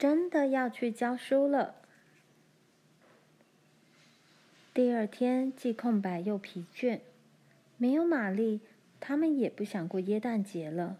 [0.00, 1.74] 真的要去教书了。
[4.72, 7.00] 第二天既空白又疲倦，
[7.76, 8.62] 没有玛丽，
[8.98, 10.96] 他们也不想过耶诞节了。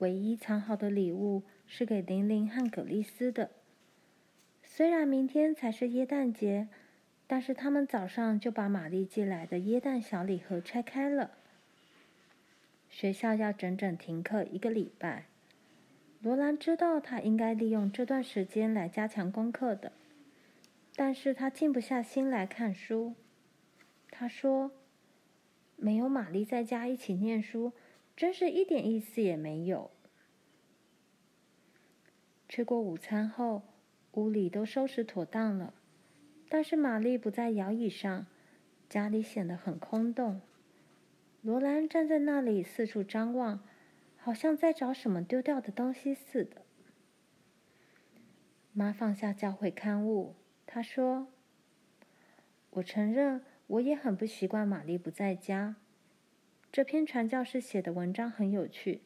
[0.00, 3.48] 唯一藏好的礼物是给玲玲和葛丽丝的。
[4.62, 6.68] 虽然明天才是耶诞节，
[7.26, 11.30] 但是他们早上就把玛丽寄来的耶诞小礼盒拆开了。
[12.90, 15.31] 学校要整整停课一个礼拜。
[16.22, 19.90] 罗兰知道他应该利用这段时间来加强功课的，
[20.94, 23.14] 但是他静不下心来看书。
[24.08, 24.70] 他说
[25.74, 27.72] ：“没有玛丽在家一起念书。”
[28.14, 29.90] 真是一点意思也没有。
[32.46, 33.62] 吃过午餐后，
[34.12, 35.72] 屋里都收拾妥当了，
[36.50, 38.26] 但是玛丽不在摇椅上，
[38.88, 40.42] 家里显得很空洞。
[41.40, 43.64] 罗兰站在那里四处张望，
[44.24, 46.62] 好像在找什么丢掉的东西似的。
[48.72, 51.26] 妈放下教会刊物，她说
[52.70, 55.74] ：“我承认，我也很不习惯玛丽不在家。”
[56.70, 59.02] 这篇传教士写的文章很有趣，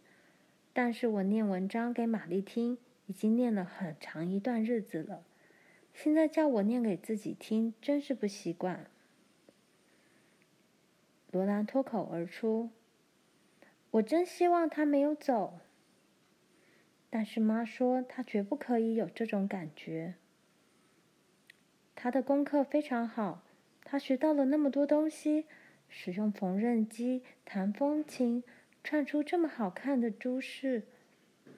[0.74, 5.24] 但是我念文章给玛丽听，已经念了很长一段日子了。
[5.94, 8.90] 现在叫我念给自己听，真是不习惯。
[11.32, 12.68] 罗兰脱口而出
[13.96, 15.60] ：“我真希望他没有走。”
[17.08, 20.14] 但是妈说，他绝不可以有这种感觉。
[21.94, 23.42] 他的功课非常好，
[23.84, 25.46] 他学到了那么多东西。
[25.88, 28.42] 使用缝纫机弹风琴，
[28.82, 30.82] 串出这么好看的珠饰，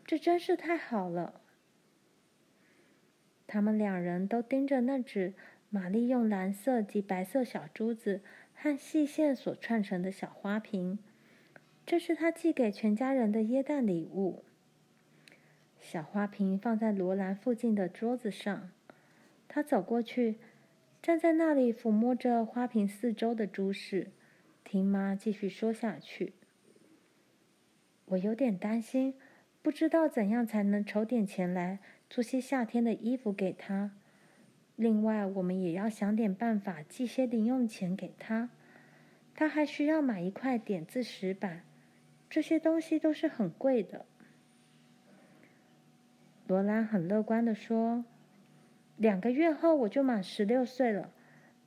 [0.05, 1.41] 这真是太好了。
[3.47, 5.33] 他们两人都盯着那只
[5.71, 8.21] 玛丽用蓝色及白色小珠子
[8.55, 10.99] 和细线所串成的小花瓶，
[11.89, 14.45] 这是他寄给全家人的耶诞礼物。
[15.81, 18.69] 小花瓶放在罗兰附近的桌子上，
[19.49, 20.37] 他走过去，
[21.01, 24.09] 站在那里抚摸着花瓶四周的珠饰。
[24.65, 26.35] 听妈继续说下去，
[28.05, 29.15] 我有点担心，
[29.63, 31.79] 不知道怎样才能筹点钱来
[32.11, 33.93] 做些夏天的衣服给他。
[34.77, 38.51] 另外，我们也要想点办法寄些零用钱给他。
[39.35, 41.63] 他还需要买一块点字石板，
[42.31, 44.07] 这些东西都是很贵的。
[46.47, 48.05] 罗兰很乐观地说
[48.97, 51.11] ：“两个月后我就满十六岁了，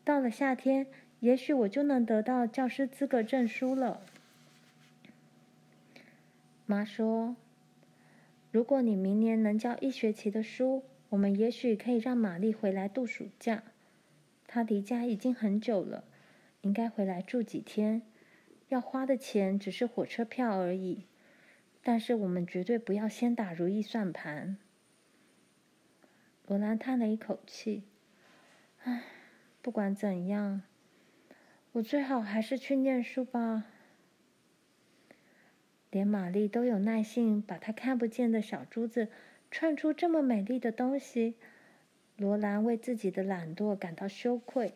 [0.04, 0.88] 到了夏天。”
[1.22, 4.02] 也许我就能得到教师资格证书了。
[6.66, 7.36] 妈说
[8.50, 13.62] ：“如果你明年能教一学期的书，我们也许可以让玛丽回来度暑假。
[14.48, 16.06] 她离家已经很久了，
[16.62, 18.02] 应该回来住几天。
[18.72, 21.06] 要花的钱只是火车票而已，
[21.84, 24.56] 但是我们绝对不要先打如意算盘。”
[26.48, 27.84] 罗兰叹了一口气
[28.84, 29.04] ：“唉，
[29.62, 30.62] 不管怎样。”
[31.74, 33.66] 我最好还是去念书吧。
[35.90, 39.10] 连玛丽都有耐性把她看不见的小珠子
[39.50, 41.36] 串出这么美丽的东西，
[42.16, 44.74] 罗兰为自己的懒惰感到羞愧。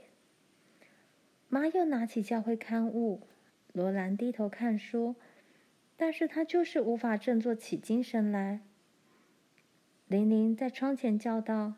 [1.48, 3.28] 妈又拿起教会刊物，
[3.76, 5.18] 罗兰低头看书，
[5.98, 8.62] 但是他就是无法振作起精神来。
[10.08, 11.74] 玲玲在窗前叫道：“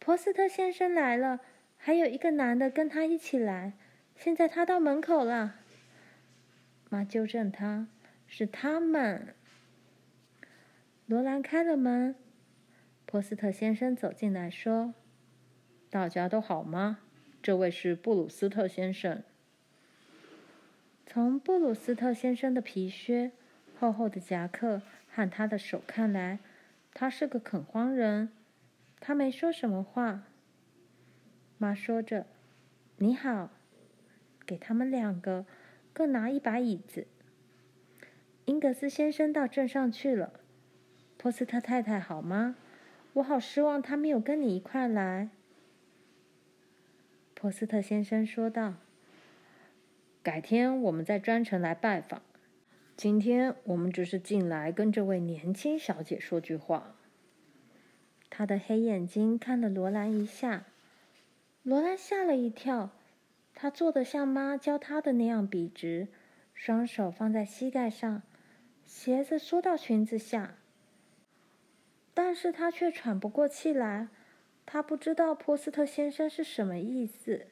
[0.00, 1.38] 波斯特先生来了，
[1.76, 3.74] 还有一个男的跟他一起来。”
[4.18, 5.54] 现在他到门口了，
[6.90, 7.86] 妈纠正他
[8.26, 9.36] ：“是他们。”
[11.06, 12.16] 罗兰开了门，
[13.06, 14.94] 波斯特先生走进来说
[15.88, 16.98] ：“大家都好吗？
[17.40, 19.22] 这位是布鲁斯特先生。”
[21.14, 23.32] 从布鲁斯特先生的皮靴、
[23.78, 24.80] 厚厚的夹克
[25.10, 26.38] 和他的手看来，
[26.94, 28.30] 他是个垦荒人。
[28.98, 30.22] 他没说什么话。
[31.58, 32.24] 妈说着
[32.96, 33.50] ：“你好。”
[34.46, 35.44] 给他们两个
[35.92, 37.06] 各拿一把椅子。
[38.46, 40.32] 英格斯先生到镇上去了。
[41.18, 42.56] 波斯特太太好吗？
[43.12, 45.28] 我好失望，他没有跟你一块来。
[47.34, 48.76] 波斯特先生说道
[50.22, 52.22] ：“改天我们再专程来拜访。
[52.96, 56.94] 今天我们只是进来跟这位年轻小姐说句话。”
[58.30, 60.64] 他的黑眼睛看了罗兰一下，
[61.62, 62.90] 罗兰吓了一跳。
[63.54, 66.08] 她坐得像妈教她的那样笔直，
[66.54, 68.22] 双手放在膝盖上，
[68.86, 70.54] 鞋子缩到裙子下。
[72.14, 74.08] 但是他却喘不过气来，
[74.64, 77.46] 他不知道波斯特先生是什么意思。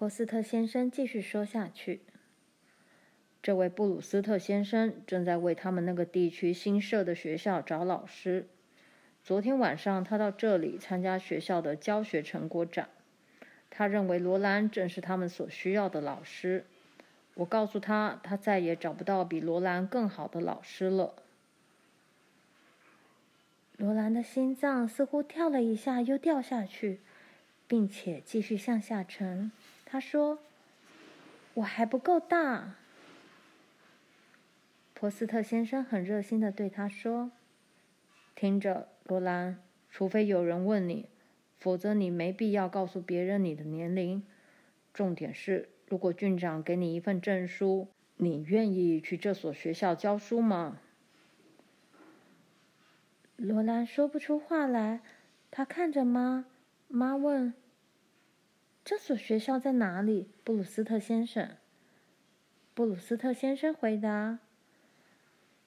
[0.00, 2.00] 波斯特先生继续说下去
[3.42, 8.46] ：“这位布鲁斯特先生正在为他们那个地区新设的学校找老师。
[9.22, 12.88] 昨天晚上，他到这里参加学校的教学成果展。
[13.68, 16.64] 他认为罗兰正是他们所需要的老师。
[17.34, 21.14] 我告诉他，他再也找不到比罗兰更好的老师了。
[23.76, 27.00] 罗兰的心脏似乎跳了一下，又掉下去，
[27.68, 29.52] 并且继续向下沉。
[29.90, 30.38] 他说
[31.54, 32.76] ：“我还不够大。”
[34.94, 37.32] 波斯特先生很热心地对他说
[38.36, 39.60] ：“听着，罗兰，
[39.90, 41.08] 除非有人问你，
[41.58, 44.22] 否则你没必要告诉别人你的年龄。
[44.94, 50.78] 重点是，如果郡长给你一份证书，你愿意去这所学校教书吗？”
[53.34, 55.00] 罗兰说不出话来，
[55.50, 56.44] 他看着妈，
[56.86, 57.52] 妈问
[58.90, 61.50] ：“这所学校在哪里？”布鲁斯特先生。
[62.74, 64.40] 布鲁斯特先生回答：“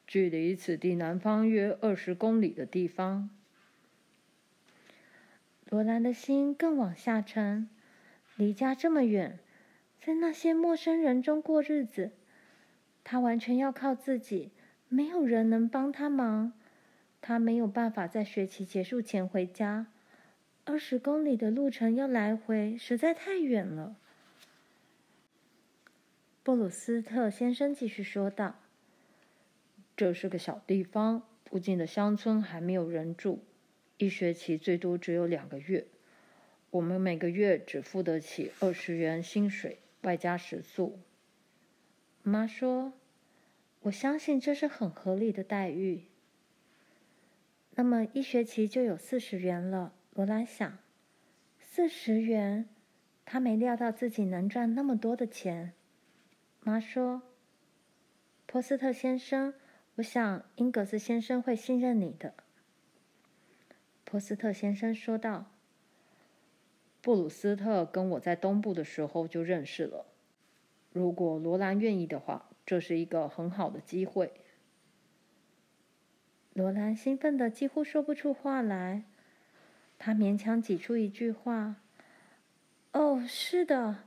[0.05, 3.29] 距离此地南方约二十公里的地方。”
[5.71, 7.69] 罗兰的心更往下沉，
[8.35, 9.39] 离家这么远，
[10.01, 12.11] 在那些陌生人中过日子，
[13.05, 14.51] 他完全要靠自己，
[14.89, 16.51] 没有人能帮他忙。
[17.21, 19.87] 他没有办法在学期结束前回家，
[20.65, 23.97] 二十公里的路程要来回，实在太远了。
[26.41, 28.55] 布鲁斯特先生继续说道
[29.97, 33.43] ：“这是个小地方，附近的乡村还没有人住，
[33.97, 35.85] 一学期最多只有两个月。
[36.71, 40.99] 我们每个月只付得起二十元薪水，外加食宿。”
[42.23, 42.93] 妈说
[43.83, 46.05] ：“我相信这是很合理的待遇。”
[47.75, 50.77] 那么一学期就有四十元了，罗兰想。
[51.59, 52.69] 四十元，
[53.25, 55.73] 他没料到自己能赚那么多的钱。
[56.59, 57.23] 妈说
[58.45, 59.55] ：“波斯特先生，
[59.95, 62.35] 我想英格斯先生会信任你的。”
[64.05, 65.51] 波斯特先生说道
[67.01, 70.05] ：“布鲁斯特跟我在东部的时候就认识了。
[70.91, 74.31] 如果罗兰愿意的话，这是一个很好的机会。”
[76.53, 79.05] 罗兰兴奋的几乎说不出话来，
[79.97, 81.75] 他勉强挤出一句话
[82.91, 84.03] ：“哦，是的，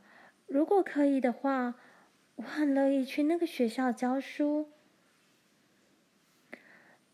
[0.47, 1.75] 如果可以的话，
[2.37, 4.71] 我很乐意去那个学校教书。”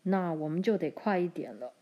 [0.03, 1.73] 那我们就得快一点了。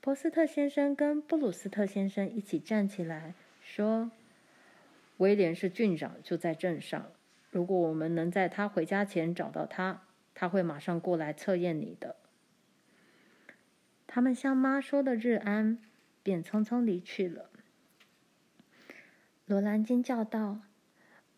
[0.00, 4.10] 波斯特先生跟布鲁斯特先生一起站起来说
[5.18, 7.10] ：“威廉是郡长就在镇上，
[7.50, 10.02] 如果我们能在他回家前找到他。”
[10.40, 12.14] 他会马上过来测验你的。
[14.08, 15.78] 他们向妈说的日安，
[16.24, 17.50] 便匆匆离去了。
[19.46, 20.62] 罗兰惊叫道：“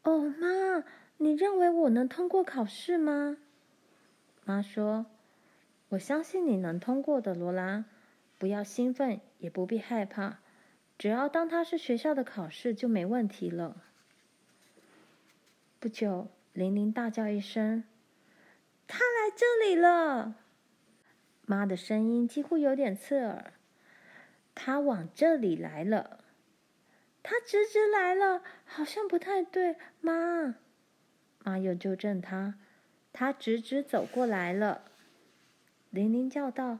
[0.04, 0.84] 哦，妈，
[1.18, 3.36] 你认为我能通过考试吗？”
[4.46, 5.06] 妈说
[5.90, 7.84] ：“我相信你能通过的，罗兰。
[8.38, 10.38] 不要兴奋，也不必害怕，
[10.96, 13.82] 只要当它是学校的考试，就没问题了。”
[15.78, 17.84] 不久，玲玲大叫一声。
[18.86, 20.34] 他来这里了，
[21.50, 23.52] 妈的声音几乎有点刺耳。
[24.54, 26.22] 他往这里来了，
[27.24, 29.74] 他直直来了，好像不太对。
[30.00, 30.54] 妈，
[31.42, 32.54] 妈又纠正他，
[33.12, 34.84] 他直直走过来了。
[35.90, 36.78] 玲玲叫道：“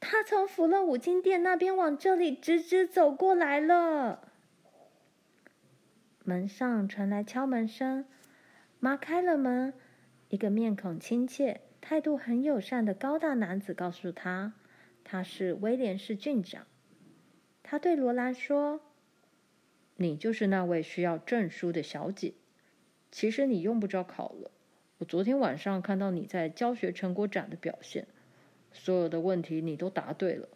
[0.00, 4.32] 他从福乐五金店那边往这里直直走过来了。”
[6.26, 8.04] 门上传来敲门声，
[8.80, 9.72] 妈开了门。
[10.30, 14.54] 一个面孔亲切、态度很友善的高大男子告诉他
[15.04, 16.66] ：“他是威廉士郡长。”
[17.62, 18.80] 他对罗兰说
[19.96, 22.32] ：“你就是那位需要证书的小姐。
[23.10, 24.50] 其实你用不着考了。
[24.96, 28.06] 我昨天晚上看到你在教学成果展的表现，
[28.72, 30.48] 所有的问题你都答对了。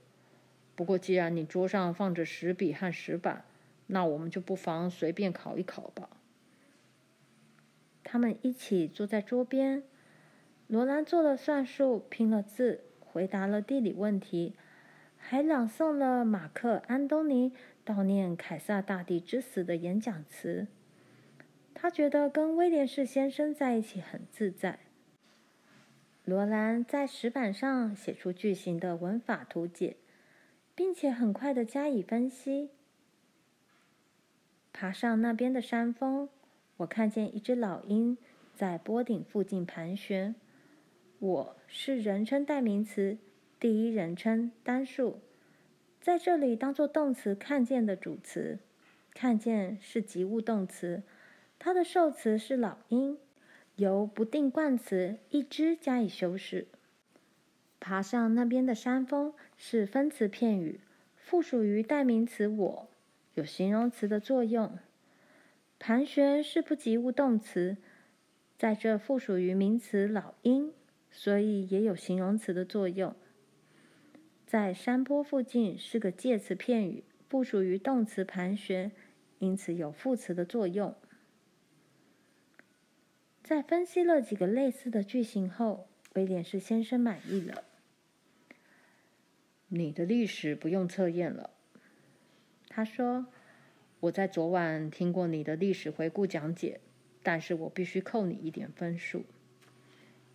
[0.74, 3.44] 不过既然你桌上放着石笔和石板，
[3.88, 6.08] 那我们就不妨随便考一考吧。”
[8.02, 9.82] 他们一起坐在桌边，
[10.68, 14.54] 罗兰做了算术，拼了字，回答了地理问题，
[15.16, 17.54] 还朗诵了马克·安东尼
[17.86, 20.66] 悼念凯撒大帝之死的演讲词。
[21.72, 24.80] 他觉得跟威廉士先生在一起很自在。
[26.26, 29.96] 罗兰在石板上写出句型的文法图解，
[30.74, 32.68] 并且很快地加以分析。
[34.74, 36.28] 爬上那边的山峰。
[36.76, 38.18] 我看见一只老鹰
[38.54, 40.34] 在坡顶附近盘旋。
[41.20, 43.18] 我是人称代名词，
[43.58, 45.18] 第一人称单数，
[46.00, 48.60] 在这里当做动词“看见”的主词。
[49.14, 51.02] 看见是及物动词，
[51.58, 53.18] 它的受词是老鹰，
[53.74, 56.68] 由不定冠词一只加以修饰。
[57.80, 60.78] 爬上那边的山峰是分词片语，
[61.16, 62.88] 附属于代名词我，
[63.34, 64.78] 有形容词的作用。
[65.80, 67.76] 盘旋是不及物动词，
[68.56, 70.72] 在这附属于名词老鹰，
[71.10, 73.14] 所以也有形容词的作用。
[74.46, 78.92] 在山坡附近是个介词片语，不属于动词盘旋，
[79.38, 80.94] 因此有副词的作用。
[83.42, 87.64] 在分析了几个类似的句型后，威廉士先生满意了。
[89.68, 91.50] 你的历史不用测验了，
[92.68, 93.26] 他说。
[94.00, 96.80] 我在昨晚听过你的历史回顾讲解，
[97.24, 99.24] 但是我必须扣你一点分数，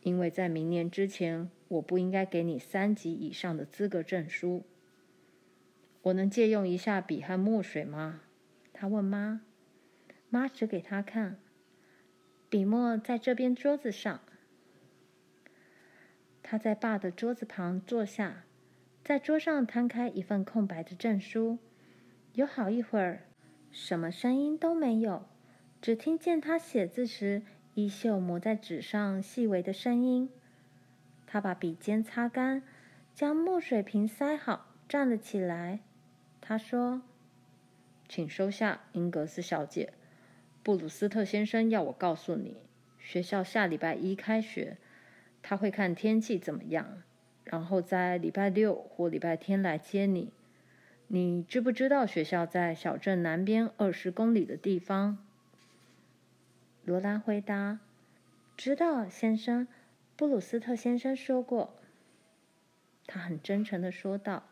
[0.03, 4.63] 因为在明年之前，我不应该给你三级以上的资格证书。
[6.03, 8.21] 我能借用一下笔和墨水吗？
[8.71, 9.41] 他问妈。
[10.29, 11.37] 妈指给他看，
[12.49, 14.19] 笔墨在这边桌子上。
[16.41, 18.43] 他在爸的桌子旁坐下，
[19.05, 21.59] 在桌上摊开一份空白的证书，
[22.33, 23.27] 有好一会儿。
[23.71, 25.27] 什么声音都没有，
[25.81, 27.43] 只听见他写字时
[27.75, 30.29] 衣袖磨在纸上细微的声音。
[31.25, 32.61] 他把笔尖擦干，
[33.15, 35.79] 将墨水瓶塞好，站了起来。
[36.39, 37.01] 他说
[38.07, 39.93] ：“请收下，英格斯小姐。
[40.61, 42.57] 布鲁斯特先生要我告诉你，
[42.99, 44.77] 学校下礼拜一开学，
[45.41, 47.01] 他会看天气怎么样，
[47.43, 50.31] 然后在礼拜六或礼拜天来接你。”
[51.07, 55.19] 你知不知道学校在小镇南边二十公里的地方？
[56.85, 57.79] 罗兰回答
[58.57, 59.67] ：“知道，先生。
[60.15, 61.75] 布鲁斯特先生说过。”
[63.07, 64.49] 他很真诚的说道：“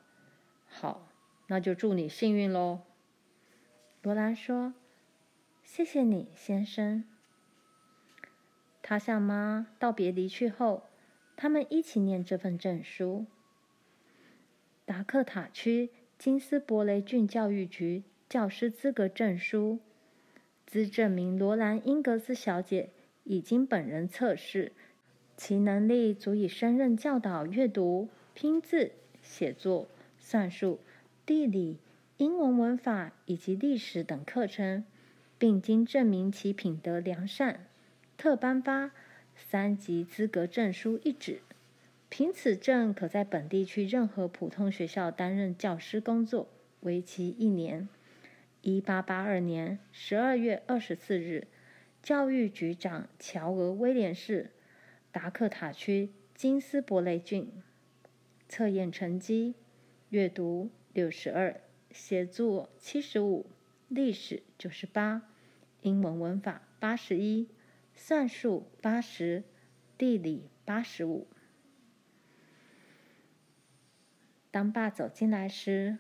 [0.68, 1.08] 好，
[1.48, 2.82] 那就祝你幸运喽。”
[4.02, 4.74] 罗兰说
[5.64, 7.04] ：“谢谢你，先生。”
[8.82, 10.90] 他向妈道别离去后，
[11.36, 13.26] 他们一起念这份证书。
[14.86, 15.92] 达克塔区。
[16.18, 19.80] 金斯伯雷郡教育局教师资格证书，
[20.72, 22.92] 兹证明罗兰·英格斯小姐
[23.26, 24.72] 已经本人测试，
[25.36, 30.80] 其能力足以胜任教导阅读、拼字、写作、算术、
[31.26, 31.78] 地理、
[32.16, 34.86] 英文文法以及历史等课程，
[35.38, 37.68] 并经证明其品德良善，
[38.16, 38.92] 特颁发
[39.36, 41.42] 三级资格证书一纸。
[42.08, 46.48] 凭此证，可在本地区任何普通学校担任教师工作，
[46.80, 47.90] 为期一年。
[48.62, 51.48] 一八八二年十二月二十四日，
[52.04, 54.52] 教育局长乔俄·威廉士，
[55.12, 57.52] 达克塔区金斯伯雷郡。
[58.48, 59.56] 测验成绩：
[60.10, 63.50] 阅读六十二，写作七十五，
[63.88, 65.24] 历史九十八，
[65.82, 67.50] 英文文法八十一，
[67.96, 69.44] 算术八十，
[69.98, 71.28] 地理八十五。
[74.52, 75.98] 当爸走进来时，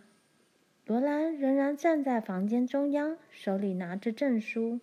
[0.91, 4.81] 罗兰仍然站在房间中央，手里拿着证书。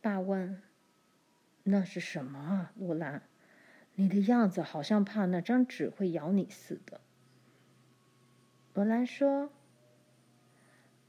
[0.00, 0.60] 爸问
[1.62, 3.22] ：“那是什么啊，罗兰？
[3.94, 7.00] 你的样子好像怕那张纸会咬你似的。”
[8.74, 9.52] 罗兰说：“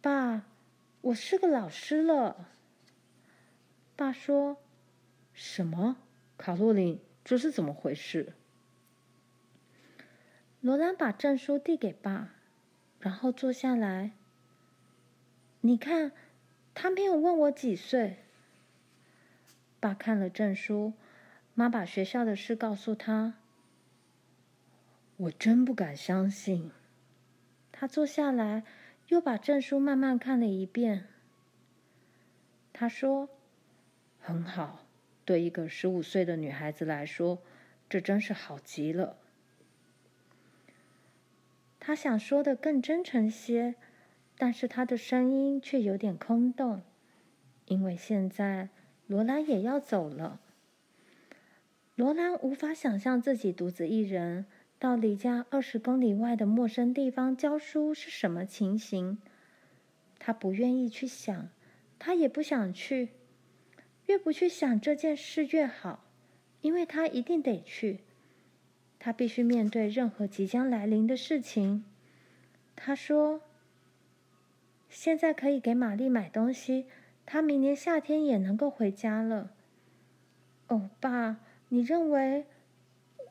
[0.02, 0.46] 爸，
[1.02, 2.48] 我是个老师了。”
[3.98, 4.58] 爸说
[5.34, 5.98] ：“什么？
[6.38, 8.34] 卡洛琳，这是怎么回事？”
[10.62, 12.36] 罗兰把证书递给爸，
[13.02, 14.12] 然后坐下来。
[15.62, 16.12] 你看，
[16.74, 18.18] 他没有问我几岁。
[19.80, 20.94] 爸看了证书，
[21.56, 23.34] 妈把学校的事告诉他。
[25.18, 26.72] 我真不敢相信。
[27.72, 28.64] 他坐下来，
[29.08, 31.08] 又把证书慢慢看了一遍。
[32.74, 33.30] 他说
[34.22, 34.86] ：“很好，
[35.26, 37.42] 对一个十五岁的女孩子来说，
[37.90, 39.18] 这真是好极了。”
[41.92, 43.76] 他想说的更真诚些，
[44.38, 46.84] 但是他的声音却有点空洞，
[47.66, 48.70] 因为现在
[49.08, 50.40] 罗兰也要走了。
[51.96, 54.46] 罗兰无法想象自己独自一人
[54.80, 59.18] 到离家二十公里外的陌生地方教书是什么情形。
[60.18, 61.50] 他不愿意去想，
[62.00, 63.10] 他也不想去。
[64.06, 66.06] 越不去想这件事越好，
[66.62, 68.00] 因为他一定得去。
[69.04, 71.84] 他必须面对任何即将来临的事情。
[72.76, 73.42] 他说
[74.88, 76.86] ：“现在可以给玛丽买东西，
[77.26, 79.56] 她明年夏天也能够回家了。”
[80.70, 81.40] 哦，爸，
[81.70, 82.46] 你认为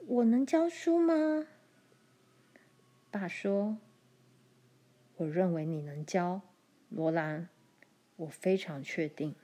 [0.09, 1.47] 我能教书吗？
[3.13, 3.79] 爸说
[5.19, 6.41] ：“我认为你能教，
[6.89, 7.49] 罗兰，
[8.17, 9.37] 我非常确定。”